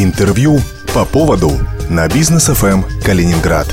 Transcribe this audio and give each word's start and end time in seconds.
Интервью 0.00 0.60
по 0.94 1.04
поводу 1.04 1.50
на 1.90 2.06
бизнес 2.06 2.44
ФМ 2.44 2.82
Калининград. 3.04 3.66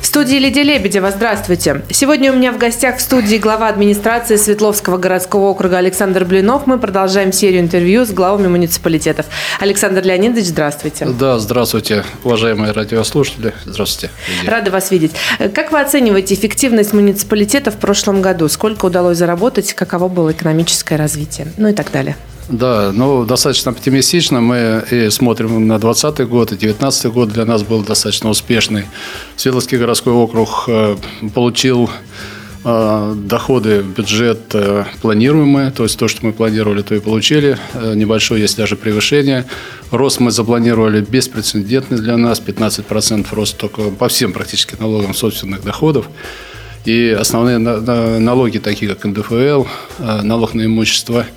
В 0.00 0.06
студии 0.06 0.36
Лидия 0.36 0.62
Лебедева. 0.62 1.10
Здравствуйте. 1.10 1.82
Сегодня 1.90 2.32
у 2.32 2.36
меня 2.36 2.52
в 2.52 2.58
гостях 2.58 2.98
в 2.98 3.00
студии 3.00 3.36
глава 3.36 3.66
администрации 3.66 4.36
Светловского 4.36 4.98
городского 4.98 5.46
округа 5.46 5.78
Александр 5.78 6.24
Блинов. 6.24 6.68
Мы 6.68 6.78
продолжаем 6.78 7.32
серию 7.32 7.60
интервью 7.60 8.04
с 8.04 8.12
главами 8.12 8.46
муниципалитетов. 8.46 9.26
Александр 9.58 10.04
Леонидович, 10.04 10.46
здравствуйте. 10.46 11.06
Да, 11.06 11.40
здравствуйте, 11.40 12.04
уважаемые 12.22 12.70
радиослушатели. 12.70 13.52
Здравствуйте. 13.64 14.14
Лидия. 14.28 14.48
Рада 14.48 14.70
вас 14.70 14.92
видеть. 14.92 15.10
Как 15.52 15.72
вы 15.72 15.80
оцениваете 15.80 16.36
эффективность 16.36 16.92
муниципалитета 16.92 17.72
в 17.72 17.78
прошлом 17.78 18.22
году? 18.22 18.48
Сколько 18.48 18.84
удалось 18.84 19.16
заработать? 19.18 19.74
Каково 19.74 20.06
было 20.06 20.30
экономическое 20.30 20.94
развитие? 20.94 21.48
Ну 21.56 21.66
и 21.66 21.72
так 21.72 21.90
далее. 21.90 22.14
Да, 22.48 22.92
ну, 22.92 23.24
достаточно 23.24 23.72
оптимистично. 23.72 24.40
Мы 24.40 24.84
и 24.90 25.10
смотрим 25.10 25.66
на 25.66 25.78
2020 25.80 26.28
год, 26.28 26.52
и 26.52 26.56
2019 26.56 27.06
год 27.06 27.28
для 27.30 27.44
нас 27.44 27.64
был 27.64 27.82
достаточно 27.82 28.30
успешный. 28.30 28.84
Светловский 29.36 29.78
городской 29.78 30.12
округ 30.12 30.64
э, 30.68 30.96
получил 31.34 31.90
э, 32.64 33.14
доходы 33.16 33.82
бюджет 33.82 34.54
э, 34.54 34.84
планируемые, 35.02 35.72
то 35.72 35.82
есть 35.82 35.98
то, 35.98 36.06
что 36.06 36.24
мы 36.24 36.32
планировали, 36.32 36.82
то 36.82 36.94
и 36.94 37.00
получили. 37.00 37.58
Небольшое 37.74 38.42
есть 38.42 38.56
даже 38.56 38.76
превышение. 38.76 39.44
Рост 39.90 40.20
мы 40.20 40.30
запланировали 40.30 41.00
беспрецедентный 41.00 41.98
для 41.98 42.16
нас, 42.16 42.40
15% 42.40 43.26
рост 43.32 43.56
только 43.56 43.90
по 43.90 44.06
всем 44.06 44.32
практически 44.32 44.76
налогам 44.78 45.14
собственных 45.14 45.64
доходов. 45.64 46.06
И 46.84 47.08
основные 47.10 47.58
налоги, 47.58 48.58
такие 48.58 48.94
как 48.94 49.04
НДФЛ, 49.04 49.64
налог 50.22 50.54
на 50.54 50.64
имущество– 50.64 51.26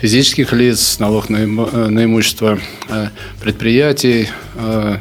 физических 0.00 0.52
лиц, 0.52 0.98
налог 0.98 1.28
на, 1.30 1.38
э, 1.38 1.88
на 1.88 2.04
имущество 2.04 2.58
э, 2.88 3.08
предприятий, 3.40 4.28
э, 4.54 4.96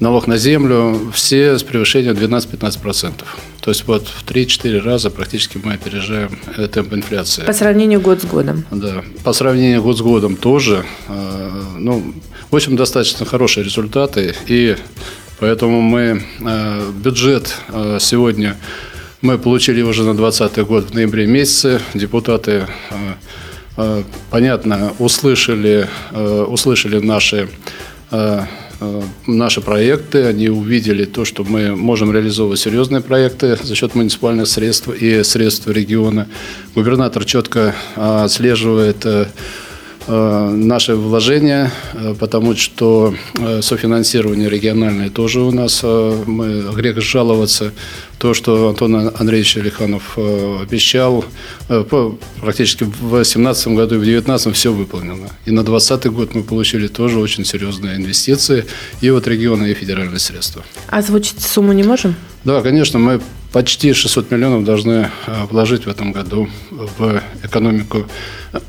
налог 0.00 0.26
на 0.26 0.36
землю, 0.36 1.12
все 1.12 1.58
с 1.58 1.62
превышением 1.62 2.14
12-15%. 2.14 3.12
То 3.60 3.70
есть 3.70 3.86
вот 3.86 4.06
в 4.08 4.24
3-4 4.24 4.80
раза 4.80 5.10
практически 5.10 5.58
мы 5.62 5.74
опережаем 5.74 6.38
темп 6.72 6.92
инфляции. 6.94 7.42
По 7.42 7.52
сравнению 7.52 8.00
год 8.00 8.20
с 8.20 8.26
годом. 8.26 8.64
Да, 8.70 9.02
по 9.22 9.32
сравнению 9.32 9.82
год 9.82 9.96
с 9.96 10.02
годом 10.02 10.36
тоже. 10.36 10.84
Ну, 11.78 12.14
в 12.50 12.54
общем, 12.54 12.76
достаточно 12.76 13.24
хорошие 13.24 13.64
результаты. 13.64 14.34
И 14.46 14.76
поэтому 15.40 15.80
мы 15.80 16.22
бюджет 17.02 17.56
сегодня 18.00 18.58
мы 19.22 19.38
получили 19.38 19.80
уже 19.80 20.02
на 20.02 20.14
2020 20.14 20.66
год 20.66 20.90
в 20.90 20.94
ноябре 20.94 21.26
месяце. 21.26 21.80
Депутаты 21.94 22.66
понятно, 24.30 24.92
услышали, 24.98 25.88
э, 26.10 26.42
услышали 26.42 26.98
наши 26.98 27.48
э, 28.10 28.40
наши 29.26 29.60
проекты, 29.60 30.24
они 30.24 30.48
увидели 30.48 31.04
то, 31.04 31.24
что 31.24 31.44
мы 31.44 31.74
можем 31.74 32.12
реализовывать 32.12 32.60
серьезные 32.60 33.00
проекты 33.00 33.56
за 33.62 33.74
счет 33.74 33.94
муниципальных 33.94 34.46
средств 34.46 34.88
и 34.88 35.22
средств 35.22 35.68
региона. 35.68 36.26
Губернатор 36.74 37.24
четко 37.24 37.74
отслеживает 37.94 39.06
Э, 39.06 39.26
наши 40.06 40.94
вложения, 40.94 41.70
э, 41.94 42.14
потому 42.18 42.56
что 42.56 43.14
э, 43.38 43.62
софинансирование 43.62 44.48
региональное 44.48 45.10
тоже 45.10 45.40
у 45.40 45.50
нас, 45.50 45.82
мы 45.82 46.72
грех 46.74 47.00
жаловаться, 47.00 47.72
то, 48.18 48.34
что 48.34 48.68
Антон 48.68 49.10
Андреевич 49.18 49.56
Лиханов 49.56 50.16
обещал, 50.16 51.24
практически 52.40 52.84
в 52.84 53.10
2018 53.10 53.68
году 53.68 53.96
и 53.96 53.98
в 53.98 54.04
2019 54.04 54.54
все 54.54 54.72
выполнено. 54.72 55.28
И 55.46 55.50
на 55.50 55.62
2020 55.62 56.06
год 56.12 56.34
мы 56.34 56.42
получили 56.42 56.88
тоже 56.88 57.18
очень 57.18 57.44
серьезные 57.44 57.96
инвестиции, 57.96 58.64
и 59.00 59.10
вот 59.10 59.26
регионы, 59.26 59.70
и 59.70 59.74
федеральные 59.74 60.20
средства. 60.20 60.62
Озвучить 60.88 61.40
сумму 61.40 61.72
не 61.72 61.82
можем? 61.82 62.14
Да, 62.44 62.60
конечно, 62.62 62.98
мы 62.98 63.20
почти 63.52 63.92
600 63.92 64.30
миллионов 64.30 64.64
должны 64.64 65.10
вложить 65.50 65.86
в 65.86 65.88
этом 65.88 66.12
году 66.12 66.48
в 66.70 67.22
экономику 67.42 68.06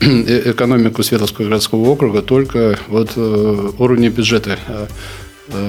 Э, 0.01 0.51
экономику 0.51 1.03
Светловского 1.03 1.45
городского 1.45 1.89
округа 1.89 2.21
только 2.21 2.79
вот 2.87 3.11
э, 3.15 3.69
уровня 3.77 4.09
бюджета 4.09 4.57
э, 4.67 4.87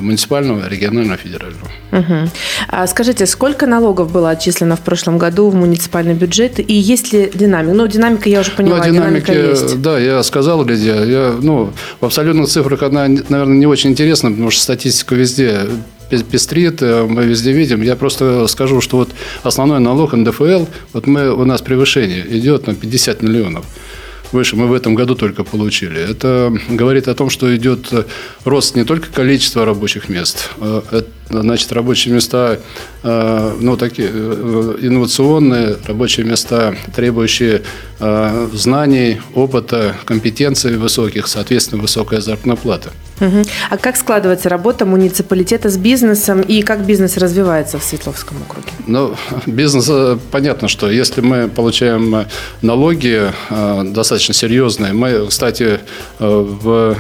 муниципального, 0.00 0.66
регионального, 0.69 1.19
федерального. 1.19 1.69
Угу. 1.92 2.31
А 2.69 2.86
скажите, 2.86 3.26
сколько 3.26 3.66
налогов 3.66 4.10
было 4.10 4.31
отчислено 4.31 4.75
в 4.76 4.81
прошлом 4.81 5.19
году 5.19 5.50
в 5.50 5.54
муниципальный 5.54 6.14
бюджет 6.14 6.58
и 6.58 6.72
есть 6.72 7.12
ли 7.12 7.31
динамика? 7.34 7.75
Ну, 7.75 7.86
динамика 7.86 8.31
я 8.31 8.41
уже 8.41 8.52
поняла, 8.52 8.78
ну, 8.78 8.84
динамика 8.84 9.32
есть. 9.34 9.82
Да, 9.82 9.98
я 9.98 10.22
сказал, 10.22 10.64
Лидия, 10.64 11.04
я, 11.04 11.34
ну, 11.38 11.72
в 12.00 12.04
абсолютных 12.06 12.48
цифрах 12.48 12.82
она, 12.82 13.06
наверное, 13.06 13.58
не 13.58 13.66
очень 13.66 13.91
интересна, 13.91 14.31
потому 14.31 14.50
что 14.50 14.62
статистика 14.62 15.14
везде 15.14 15.66
пестрит, 16.09 16.81
мы 16.81 17.25
везде 17.25 17.53
видим. 17.53 17.83
Я 17.83 17.97
просто 17.97 18.47
скажу, 18.47 18.81
что 18.81 18.99
вот 18.99 19.11
основной 19.43 19.81
налог 19.81 20.12
НДФЛ, 20.12 20.67
вот 20.93 21.06
мы, 21.06 21.33
у 21.33 21.44
нас 21.44 21.62
превышение 21.62 22.25
идет 22.39 22.67
на 22.67 22.75
50 22.75 23.22
миллионов 23.22 23.65
выше 24.33 24.56
мы 24.56 24.67
в 24.67 24.72
этом 24.72 24.94
году 24.94 25.15
только 25.15 25.44
получили. 25.44 26.00
Это 26.00 26.53
говорит 26.69 27.09
о 27.09 27.15
том, 27.15 27.31
что 27.31 27.55
идет 27.56 27.93
рост 28.44 28.77
не 28.77 28.84
только 28.84 29.12
количества 29.12 29.65
рабочих 29.65 30.09
мест, 30.09 30.50
а 30.61 31.05
значит, 31.31 31.72
рабочие 31.72 32.15
места, 32.15 32.61
э, 33.03 33.56
ну, 33.61 33.77
такие 33.77 34.09
э, 34.12 34.78
инновационные 34.81 35.77
рабочие 35.87 36.25
места, 36.25 36.77
требующие 36.94 37.62
э, 37.99 38.49
знаний, 38.53 39.21
опыта, 39.34 39.97
компетенций 40.05 40.77
высоких, 40.77 41.27
соответственно, 41.27 41.83
высокая 41.83 42.21
заработная 42.21 42.56
плата. 42.56 42.93
Угу. 43.21 43.43
А 43.71 43.77
как 43.78 43.97
складывается 43.97 44.49
работа 44.49 44.84
муниципалитета 44.84 45.71
с 45.71 45.77
бизнесом 45.77 46.41
и 46.41 46.62
как 46.62 46.84
бизнес 46.84 47.16
развивается 47.16 47.78
в 47.78 47.82
Светловском 47.82 48.38
округе? 48.43 48.69
Ну, 48.87 49.15
бизнес, 49.47 49.91
понятно, 50.31 50.69
что 50.69 50.91
если 50.91 51.21
мы 51.21 51.49
получаем 51.49 52.26
налоги 52.62 53.32
достаточно 53.50 54.34
серьезные, 54.34 54.93
мы, 54.93 55.26
кстати, 55.28 55.81
в 56.19 56.97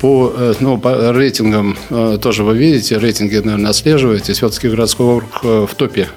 по, 0.00 0.32
э, 0.36 0.54
ну, 0.60 0.78
по 0.78 1.12
рейтингам 1.12 1.76
э, 1.90 2.18
тоже 2.20 2.42
вы 2.42 2.56
видите, 2.56 2.98
рейтинги, 2.98 3.36
наверное, 3.36 3.70
отслеживаете. 3.70 4.34
Светский 4.34 4.68
городской 4.68 5.06
округ 5.06 5.40
э, 5.42 5.66
в 5.70 5.74
топе 5.74 6.08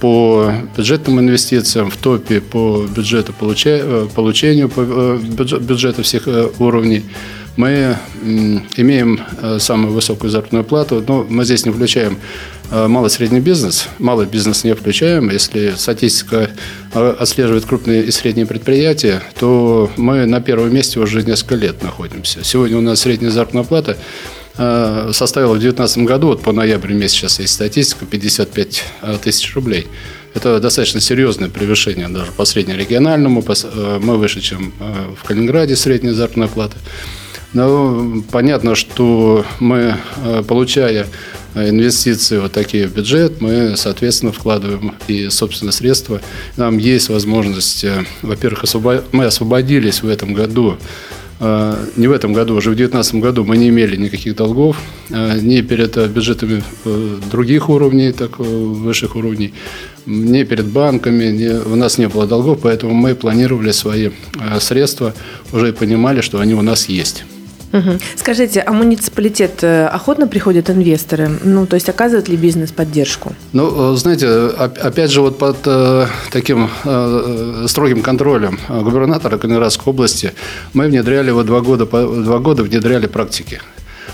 по 0.00 0.52
бюджетным 0.76 1.20
инвестициям, 1.20 1.90
в 1.90 1.96
топе 1.96 2.40
по 2.40 2.84
бюджету 2.84 3.32
получению 3.32 4.68
бюджета 4.68 6.02
всех 6.02 6.28
уровней. 6.58 7.04
Мы 7.56 7.96
имеем 8.76 9.20
самую 9.58 9.92
высокую 9.92 10.30
заработную 10.30 10.64
плату, 10.64 11.04
но 11.06 11.24
мы 11.28 11.44
здесь 11.44 11.64
не 11.64 11.72
включаем 11.72 12.18
Э, 12.70 12.88
малый 12.88 13.10
средний 13.10 13.40
бизнес. 13.40 13.88
Малый 13.98 14.26
бизнес 14.26 14.64
не 14.64 14.74
включаем. 14.74 15.30
Если 15.30 15.74
статистика 15.76 16.50
э, 16.92 17.16
отслеживает 17.18 17.64
крупные 17.66 18.04
и 18.04 18.10
средние 18.10 18.46
предприятия, 18.46 19.22
то 19.38 19.90
мы 19.96 20.26
на 20.26 20.40
первом 20.40 20.74
месте 20.74 20.98
уже 20.98 21.22
несколько 21.22 21.56
лет 21.56 21.82
находимся. 21.82 22.42
Сегодня 22.42 22.78
у 22.78 22.80
нас 22.80 23.00
средняя 23.00 23.30
заработная 23.30 23.64
плата 23.64 23.96
э, 24.56 25.10
составила 25.12 25.52
в 25.52 25.60
2019 25.60 25.98
году, 25.98 26.28
вот 26.28 26.42
по 26.42 26.52
ноябрь 26.52 26.94
месяц 26.94 27.16
сейчас 27.16 27.38
есть 27.38 27.54
статистика, 27.54 28.06
55 28.06 28.84
тысяч 29.22 29.54
рублей. 29.54 29.86
Это 30.34 30.58
достаточно 30.58 31.00
серьезное 31.00 31.50
превышение 31.50 32.08
даже 32.08 32.32
по 32.32 32.44
среднерегиональному. 32.44 33.44
Мы 34.00 34.16
выше, 34.16 34.40
чем 34.40 34.72
в 34.80 35.24
Калининграде 35.24 35.76
средняя 35.76 36.12
заработная 36.12 36.48
плата. 36.48 36.76
Но 37.54 38.22
понятно, 38.30 38.74
что 38.74 39.46
мы, 39.60 39.96
получая 40.46 41.06
инвестиции 41.54 42.38
вот 42.38 42.52
такие 42.52 42.86
в 42.86 42.94
бюджет, 42.94 43.40
мы, 43.40 43.76
соответственно, 43.76 44.32
вкладываем 44.32 44.94
и, 45.06 45.28
собственно, 45.28 45.72
средства. 45.72 46.20
Нам 46.56 46.78
есть 46.78 47.08
возможность, 47.08 47.84
э, 47.84 48.04
во-первых, 48.22 48.64
освобод... 48.64 49.04
мы 49.12 49.26
освободились 49.26 50.02
в 50.02 50.08
этом 50.08 50.34
году 50.34 50.76
э, 51.40 51.76
не 51.96 52.08
в 52.08 52.12
этом 52.12 52.32
году, 52.32 52.56
уже 52.56 52.70
в 52.70 52.76
2019 52.76 53.14
году 53.16 53.44
мы 53.44 53.56
не 53.56 53.68
имели 53.68 53.96
никаких 53.96 54.34
долгов 54.34 54.80
э, 55.10 55.38
ни 55.40 55.60
перед 55.60 55.96
бюджетами 56.10 56.62
других 57.30 57.68
уровней, 57.68 58.12
так 58.12 58.38
высших 58.38 59.14
уровней, 59.14 59.54
ни 60.06 60.42
перед 60.42 60.66
банками, 60.66 61.26
ни, 61.26 61.48
у 61.48 61.76
нас 61.76 61.98
не 61.98 62.08
было 62.08 62.26
долгов, 62.26 62.60
поэтому 62.62 62.94
мы 62.94 63.14
планировали 63.14 63.70
свои 63.70 64.10
средства, 64.58 65.14
уже 65.52 65.72
понимали, 65.72 66.20
что 66.20 66.40
они 66.40 66.54
у 66.54 66.62
нас 66.62 66.88
есть. 66.88 67.24
Угу. 67.74 67.98
Скажите, 68.16 68.60
а 68.60 68.72
муниципалитет 68.72 69.64
э, 69.64 69.86
охотно 69.86 70.28
приходят 70.28 70.70
инвесторы? 70.70 71.28
Ну, 71.42 71.66
то 71.66 71.74
есть 71.74 71.88
оказывает 71.88 72.28
ли 72.28 72.36
бизнес 72.36 72.70
поддержку? 72.70 73.34
Ну, 73.52 73.94
э, 73.94 73.96
знаете, 73.96 74.28
опять 74.56 75.10
же, 75.10 75.20
вот 75.20 75.38
под 75.38 75.56
э, 75.66 76.06
таким 76.30 76.70
э, 76.84 77.64
строгим 77.66 78.02
контролем 78.02 78.60
губернатора 78.68 79.38
Калининградской 79.38 79.92
области 79.92 80.34
мы 80.72 80.86
внедряли 80.86 81.32
вот 81.32 81.46
два 81.46 81.60
года, 81.60 81.84
два 81.84 82.38
года 82.38 82.62
внедряли 82.62 83.08
практики. 83.08 83.60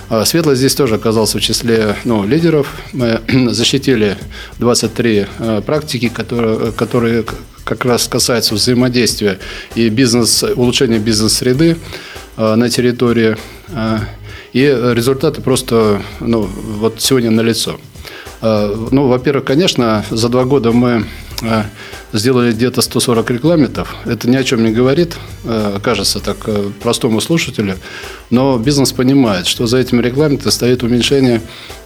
А 0.09 0.25
Светлый 0.25 0.57
здесь 0.57 0.75
тоже 0.75 0.95
оказался 0.95 1.37
в 1.37 1.43
числе 1.43 1.97
ну, 2.05 2.27
лидеров. 2.27 2.67
Мы 2.95 3.21
защитили 3.53 4.17
23 4.59 5.27
практики, 5.67 6.09
которые, 6.09 6.73
которые 6.73 7.25
как 7.65 7.85
раз 7.85 8.09
касаются 8.09 8.55
взаимодействия 8.55 9.39
и 9.75 9.89
бизнес, 9.91 10.43
улучшения 10.43 10.99
бизнес-среды. 10.99 11.77
Э, 12.37 12.55
на 12.55 12.69
территории. 12.69 13.37
Э, 13.69 13.99
И 14.53 14.63
результаты 14.63 15.41
просто, 15.43 16.03
ну, 16.19 16.43
вот 16.43 17.01
сегодня 17.01 17.31
налицо. 17.31 17.79
Ну, 18.43 19.07
во-первых, 19.07 19.45
конечно, 19.45 20.05
за 20.11 20.29
два 20.29 20.45
года 20.45 20.73
мы 20.73 21.05
сделали 22.13 22.53
где-то 22.53 22.83
140 22.83 23.31
регламентов. 23.31 23.95
Это 24.07 24.29
ни 24.29 24.37
о 24.37 24.43
чем 24.43 24.65
не 24.65 24.73
говорит, 24.73 25.17
кажется 25.85 26.19
так 26.19 26.49
простому 26.83 27.21
слушателю. 27.21 27.77
Но 28.31 28.59
бизнес 28.59 28.93
понимает, 28.93 29.47
что 29.47 29.67
за 29.67 29.77
этими 29.77 30.03
регламентами 30.03 30.51
стоит 30.51 30.83
уменьшение, 30.83 31.43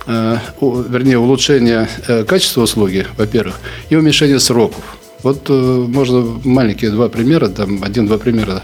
вернее, 0.07 1.19
улучшение 1.19 1.87
качества 2.27 2.63
услуги, 2.63 3.07
во-первых, 3.19 3.57
и 3.91 3.97
уменьшение 3.97 4.41
сроков. 4.41 4.85
Вот 5.25 5.47
э, 5.49 5.53
можно 5.53 6.39
маленькие 6.45 6.91
два 6.91 7.09
примера, 7.09 7.49
там 7.49 7.83
один-два 7.83 8.19
примера 8.19 8.63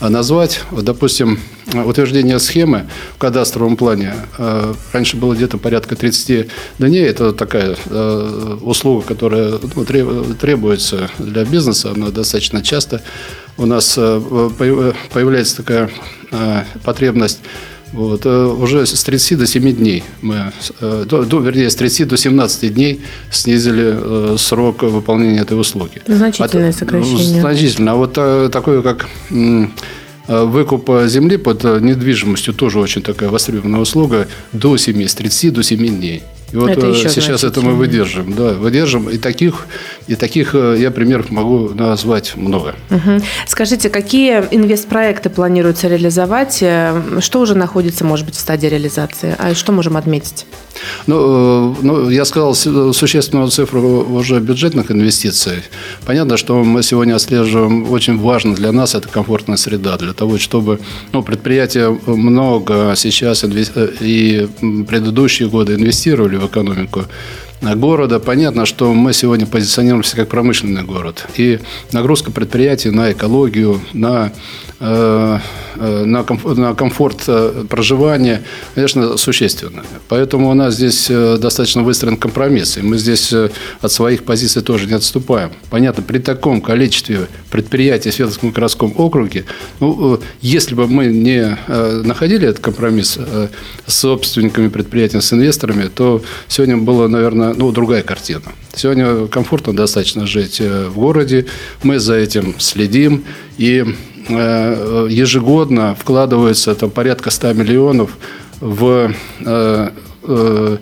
назвать. 0.00 0.62
Вот, 0.72 0.84
допустим, 0.84 1.38
утверждение 1.72 2.40
схемы 2.40 2.86
в 3.14 3.18
кадастровом 3.18 3.76
плане. 3.76 4.14
Э, 4.36 4.74
раньше 4.92 5.16
было 5.16 5.34
где-то 5.34 5.56
порядка 5.56 5.94
30 5.94 6.48
дней. 6.80 7.04
Это 7.04 7.32
такая 7.32 7.76
э, 7.86 8.58
услуга, 8.60 9.06
которая 9.06 9.60
ну, 9.76 9.84
требуется 9.84 11.08
для 11.20 11.44
бизнеса. 11.44 11.92
Она 11.94 12.10
достаточно 12.10 12.60
часто 12.60 13.02
у 13.56 13.66
нас 13.66 13.94
появляется 13.94 15.58
такая 15.58 15.90
потребность 16.82 17.38
вот, 17.92 18.24
э, 18.24 18.44
уже 18.46 18.86
с 18.86 19.02
30 19.02 19.38
до 19.38 19.46
7 19.46 19.72
дней 19.72 20.04
мы, 20.22 20.52
э, 20.80 21.04
до, 21.08 21.24
до, 21.24 21.40
вернее, 21.40 21.70
с 21.70 21.74
30 21.74 22.08
до 22.08 22.16
17 22.16 22.72
дней 22.72 23.00
снизили 23.30 23.94
э, 23.96 24.36
срок 24.38 24.82
выполнения 24.82 25.40
этой 25.40 25.58
услуги. 25.58 26.02
Значительное 26.06 26.72
сокращение. 26.72 27.40
Значительно. 27.40 27.92
А 27.92 27.94
вот 27.96 28.12
такое, 28.52 28.82
как 28.82 29.06
выкуп 30.28 30.90
земли 31.06 31.36
под 31.36 31.64
недвижимостью, 31.64 32.54
тоже 32.54 32.78
очень 32.78 33.02
такая 33.02 33.30
востребованная 33.30 33.80
услуга, 33.80 34.28
до 34.52 34.76
7, 34.76 35.06
с 35.06 35.14
30 35.14 35.52
до 35.52 35.62
7 35.62 35.88
дней. 35.88 36.22
И 36.52 36.56
вот 36.56 36.70
это 36.70 36.88
э, 36.88 36.94
сейчас 36.94 37.44
это 37.44 37.60
мы 37.60 37.74
выдержим. 37.74 38.32
Да, 38.32 38.50
выдержим. 38.50 39.08
И 39.08 39.18
таких, 39.18 39.66
и 40.06 40.16
таких 40.16 40.54
э, 40.54 40.76
я 40.78 40.90
примеров 40.90 41.30
могу 41.30 41.70
назвать 41.70 42.36
много. 42.36 42.74
Угу. 42.90 43.20
Скажите, 43.46 43.88
какие 43.88 44.42
инвестпроекты 44.50 45.30
планируется 45.30 45.88
реализовать? 45.88 46.58
Э, 46.62 47.20
что 47.20 47.40
уже 47.40 47.54
находится, 47.54 48.04
может 48.04 48.26
быть, 48.26 48.34
в 48.34 48.40
стадии 48.40 48.66
реализации? 48.66 49.34
А 49.38 49.54
что 49.54 49.72
можем 49.72 49.96
отметить? 49.96 50.46
Ну, 51.06 51.76
ну, 51.82 52.10
я 52.10 52.24
сказал 52.24 52.54
существенную 52.54 53.48
цифру 53.48 53.80
уже 53.80 54.40
бюджетных 54.40 54.90
инвестиций. 54.90 55.62
Понятно, 56.06 56.36
что 56.36 56.62
мы 56.64 56.82
сегодня 56.82 57.14
отслеживаем, 57.14 57.90
очень 57.90 58.18
важно 58.18 58.54
для 58.54 58.72
нас 58.72 58.94
это 58.94 59.08
комфортная 59.08 59.56
среда, 59.56 59.96
для 59.96 60.12
того, 60.12 60.38
чтобы 60.38 60.78
ну, 61.12 61.22
предприятия 61.22 61.88
много 62.06 62.94
сейчас 62.96 63.44
и 63.44 64.48
предыдущие 64.88 65.48
годы 65.48 65.74
инвестировали 65.74 66.36
в 66.36 66.46
экономику 66.46 67.04
города. 67.60 68.20
Понятно, 68.20 68.66
что 68.66 68.92
мы 68.94 69.12
сегодня 69.12 69.46
позиционируемся 69.46 70.16
как 70.16 70.28
промышленный 70.28 70.82
город. 70.82 71.26
И 71.36 71.60
нагрузка 71.92 72.30
предприятий 72.30 72.90
на 72.90 73.12
экологию, 73.12 73.80
на 73.92 74.32
Э, 74.82 75.38
э, 75.76 76.04
на 76.06 76.22
комфорт, 76.22 76.56
на 76.56 76.74
комфорт 76.74 77.24
э, 77.26 77.64
проживания, 77.68 78.42
конечно, 78.74 79.18
существенно. 79.18 79.84
Поэтому 80.08 80.48
у 80.48 80.54
нас 80.54 80.74
здесь 80.74 81.08
достаточно 81.08 81.82
выстроен 81.82 82.16
компромисс. 82.16 82.78
И 82.78 82.80
мы 82.80 82.96
здесь 82.96 83.30
от 83.82 83.92
своих 83.92 84.24
позиций 84.24 84.62
тоже 84.62 84.86
не 84.86 84.94
отступаем. 84.94 85.52
Понятно, 85.68 86.02
при 86.02 86.18
таком 86.18 86.62
количестве 86.62 87.28
предприятий 87.50 88.08
в 88.08 88.14
Светловском 88.14 88.52
городском 88.52 88.94
округе, 88.96 89.44
ну, 89.80 90.18
если 90.40 90.74
бы 90.74 90.86
мы 90.86 91.06
не 91.06 91.58
находили 91.68 92.48
этот 92.48 92.60
компромисс 92.60 93.18
с 93.86 93.94
собственниками 93.94 94.68
предприятий, 94.68 95.20
с 95.20 95.32
инвесторами, 95.32 95.88
то 95.94 96.22
сегодня 96.48 96.78
была, 96.78 97.08
наверное, 97.08 97.49
ну, 97.54 97.72
другая 97.72 98.02
картина. 98.02 98.42
Сегодня 98.74 99.26
комфортно 99.26 99.74
достаточно 99.74 100.26
жить 100.26 100.60
в 100.60 100.94
городе. 100.94 101.46
Мы 101.82 101.98
за 101.98 102.14
этим 102.14 102.54
следим. 102.58 103.24
И 103.58 103.84
Э, 104.28 105.06
ежегодно 105.10 105.96
вкладывается 105.98 106.74
там, 106.74 106.90
порядка 106.90 107.30
100 107.30 107.52
миллионов 107.54 108.16
в 108.60 109.12
э, 109.40 109.88
э, 110.22 110.76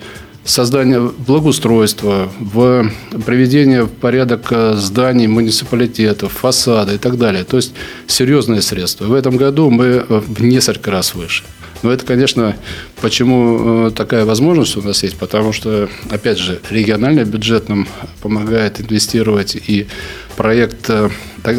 создание 0.44 1.00
благоустройства, 1.00 2.30
в 2.40 2.90
приведение 3.24 3.84
в 3.84 3.90
порядок 3.90 4.52
зданий 4.74 5.26
муниципалитетов, 5.26 6.32
фасада 6.32 6.94
и 6.94 6.98
так 6.98 7.16
далее. 7.16 7.44
То 7.44 7.56
есть 7.56 7.74
серьезные 8.06 8.60
средства. 8.62 9.04
В 9.04 9.14
этом 9.14 9.36
году 9.36 9.70
мы 9.70 10.04
в 10.08 10.42
несколько 10.42 10.90
раз 10.90 11.14
выше. 11.14 11.44
Но 11.82 11.92
это, 11.92 12.04
конечно, 12.04 12.56
почему 13.00 13.90
такая 13.90 14.24
возможность 14.24 14.76
у 14.76 14.82
нас 14.82 15.02
есть, 15.02 15.16
потому 15.16 15.52
что, 15.52 15.88
опять 16.10 16.38
же, 16.38 16.60
региональный 16.70 17.24
бюджет 17.24 17.68
нам 17.68 17.86
помогает 18.20 18.80
инвестировать 18.80 19.56
и 19.56 19.86
проект, 20.36 20.90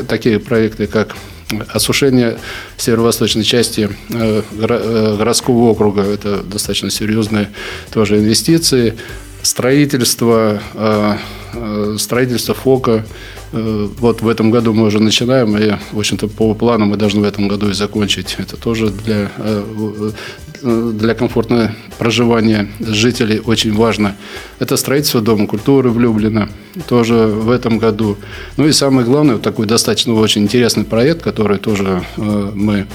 такие 0.08 0.40
проекты, 0.40 0.88
как 0.88 1.16
осушение 1.70 2.38
северо-восточной 2.78 3.44
части 3.44 3.90
э, 4.10 4.44
э, 4.52 5.16
городского 5.18 5.70
округа. 5.70 6.02
Это 6.02 6.44
достаточно 6.44 6.90
серьезные 6.90 7.50
тоже 7.92 8.18
инвестиции. 8.18 8.96
Строительство, 9.42 10.62
э, 10.74 11.18
строительство 11.98 12.54
ФОКа. 12.54 13.06
Вот 13.52 14.22
в 14.22 14.28
этом 14.28 14.52
году 14.52 14.74
мы 14.74 14.86
уже 14.86 15.00
начинаем, 15.00 15.58
и, 15.58 15.76
в 15.92 15.98
общем-то, 15.98 16.28
по 16.28 16.54
плану 16.54 16.86
мы 16.86 16.98
должны 16.98 17.22
в 17.22 17.24
этом 17.24 17.48
году 17.48 17.70
и 17.70 17.74
закончить. 17.74 18.36
Это 18.38 18.58
тоже 18.58 18.90
для, 18.92 19.32
для 20.62 21.16
комфортного 21.16 21.72
проживания 21.98 22.70
жителей 22.80 23.42
очень 23.44 23.74
важно. 23.74 24.16
Это 24.60 24.78
строительство 24.78 25.22
Дома 25.22 25.48
культуры 25.48 25.90
в 25.90 26.00
Люблино, 26.00 26.50
тоже 26.88 27.16
в 27.16 27.50
этом 27.50 27.80
году. 27.80 28.18
Ну 28.58 28.68
и 28.68 28.72
самое 28.72 29.06
главное, 29.06 29.36
вот 29.36 29.42
такой 29.42 29.66
достаточно 29.66 30.14
очень 30.14 30.44
интересный 30.44 30.84
проект, 30.84 31.24
который 31.24 31.58
тоже 31.58 32.04
э, 32.18 32.52
мы 32.54 32.86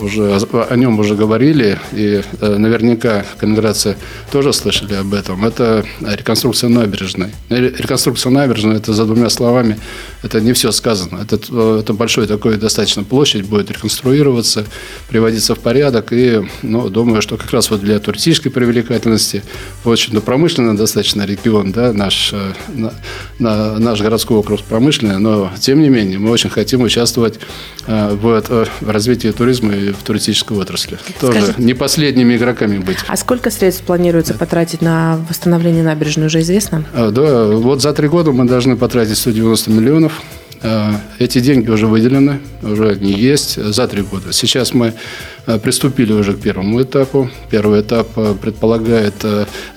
уже 0.00 0.34
о 0.34 0.76
нем 0.76 0.98
уже 0.98 1.14
говорили, 1.14 1.78
и 1.92 2.22
э, 2.40 2.56
наверняка 2.56 3.24
Конгрессы 3.38 3.96
тоже 4.30 4.52
слышали 4.52 4.94
об 4.94 5.14
этом. 5.14 5.44
Это 5.44 5.84
реконструкция 6.00 6.68
набережной. 6.68 7.30
Реконструкция 7.48 8.30
набережной, 8.30 8.76
это 8.76 8.92
за 8.92 9.04
двумя 9.06 9.30
словами, 9.30 9.78
это 10.22 10.40
не 10.40 10.52
все 10.52 10.72
сказано. 10.72 11.20
Это, 11.22 11.38
э, 11.50 11.80
это 11.80 11.94
большой 11.94 12.26
такой 12.26 12.56
достаточно 12.56 13.02
площадь 13.02 13.44
будет 13.46 13.70
реконструироваться, 13.70 14.66
приводиться 15.08 15.54
в 15.54 15.58
порядок, 15.60 16.12
и 16.12 16.46
ну, 16.62 16.88
думаю, 16.88 17.22
что 17.22 17.36
как 17.36 17.50
раз 17.50 17.70
вот 17.70 17.80
для 17.80 17.98
туристической 17.98 18.52
привлекательности, 18.52 19.42
очень 19.84 20.12
ну, 20.12 20.20
промышленный 20.20 20.76
достаточно 20.76 21.24
регион, 21.24 21.72
да, 21.72 21.92
наш, 21.92 22.32
э, 22.32 22.52
на, 22.74 22.92
на, 23.38 23.78
наш 23.78 24.00
городской 24.00 24.36
округ 24.36 24.62
промышленный, 24.62 25.18
но 25.18 25.50
тем 25.58 25.80
не 25.80 25.88
менее 25.88 26.18
мы 26.18 26.30
очень 26.30 26.50
хотим 26.50 26.82
участвовать 26.82 27.38
в, 27.86 28.42
в 28.80 28.90
развитии 28.90 29.28
туризма 29.28 29.77
и 29.78 29.92
в 29.92 30.02
туристической 30.02 30.56
отрасли. 30.56 30.98
Тоже 31.20 31.40
Скажите, 31.40 31.62
не 31.62 31.74
последними 31.74 32.36
игроками 32.36 32.78
быть. 32.78 32.98
А 33.06 33.16
сколько 33.16 33.50
средств 33.50 33.84
планируется 33.84 34.34
да. 34.34 34.38
потратить 34.38 34.82
на 34.82 35.18
восстановление 35.28 35.82
набережной, 35.82 36.26
уже 36.26 36.40
известно? 36.40 36.84
А, 36.92 37.10
да, 37.10 37.46
вот 37.46 37.82
за 37.82 37.92
три 37.92 38.08
года 38.08 38.32
мы 38.32 38.46
должны 38.46 38.76
потратить 38.76 39.16
190 39.18 39.70
миллионов. 39.70 40.12
А, 40.60 41.00
эти 41.18 41.40
деньги 41.40 41.70
уже 41.70 41.86
выделены, 41.86 42.40
уже 42.62 42.96
не 42.96 43.12
есть 43.12 43.62
за 43.62 43.86
три 43.86 44.02
года. 44.02 44.32
Сейчас 44.32 44.74
мы 44.74 44.94
а, 45.46 45.58
приступили 45.58 46.12
уже 46.12 46.34
к 46.34 46.40
первому 46.40 46.82
этапу. 46.82 47.30
Первый 47.50 47.82
этап 47.82 48.08
а, 48.16 48.34
предполагает 48.34 49.14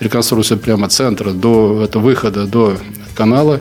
реконструкцию 0.00 0.58
прямо 0.58 0.88
центра 0.88 1.30
до 1.30 1.82
это 1.84 1.98
выхода 1.98 2.46
до 2.46 2.78
канала. 3.14 3.60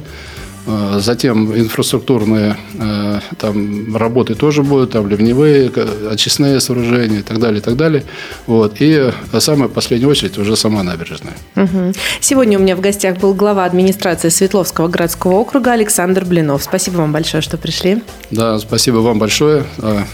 А, 0.72 1.00
затем 1.00 1.54
инфраструктурные 1.54 2.56
а, 2.80 3.20
там, 3.38 3.96
работы 3.96 4.36
тоже 4.36 4.63
будут, 4.63 4.92
там 4.92 5.08
ливневые, 5.10 5.72
очистные 6.10 6.60
сооружения 6.62 7.20
и 7.20 7.24
так 7.24 7.40
далее, 7.40 7.60
и 7.60 7.62
так 7.62 7.75
далее. 7.75 8.04
Вот. 8.48 8.75
И 8.80 9.12
самая 9.40 9.68
последняя 9.68 10.08
очередь 10.08 10.38
уже 10.38 10.56
сама 10.56 10.84
набережная. 10.84 11.34
Угу. 11.56 11.94
Сегодня 12.22 12.58
у 12.58 12.62
меня 12.62 12.75
в 12.75 12.80
гостях 12.80 13.18
был 13.18 13.34
глава 13.34 13.66
администрации 13.66 14.30
Светловского 14.30 14.88
городского 14.88 15.34
округа 15.34 15.74
Александр 15.74 16.24
Блинов. 16.24 16.63
Спасибо 16.63 16.98
вам 16.98 17.12
большое, 17.12 17.42
что 17.42 17.58
пришли. 17.58 18.01
Да, 18.30 18.58
спасибо 18.60 18.98
вам 18.98 19.20
большое. 19.20 19.66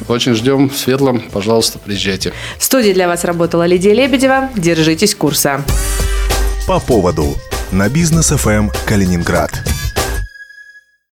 Очень 0.08 0.34
ждем 0.34 0.70
в 0.70 0.78
Светлом. 0.78 1.22
Пожалуйста, 1.32 1.78
приезжайте. 1.78 2.34
В 2.58 2.64
студии 2.64 2.94
для 2.94 3.08
вас 3.08 3.24
работала 3.24 3.66
Лидия 3.66 3.94
Лебедева. 3.94 4.50
Держитесь 4.56 5.14
курса. 5.14 5.64
По 6.68 6.80
поводу 6.80 7.36
на 7.72 7.90
бизнес 7.90 8.30
ФМ 8.30 8.70
Калининград. 8.86 9.52